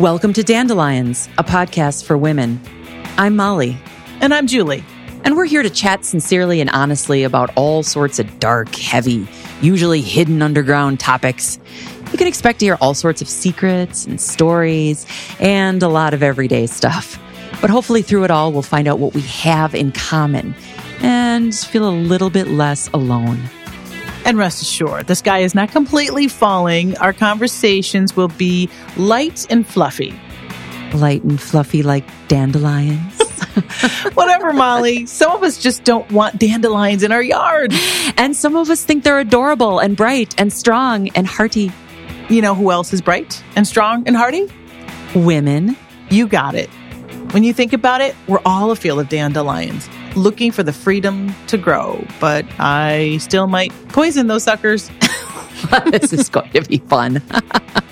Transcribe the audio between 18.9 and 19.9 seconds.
what we have